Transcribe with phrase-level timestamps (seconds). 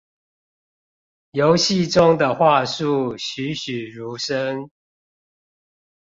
[1.29, 4.67] 遊戲中的樺樹栩詡如生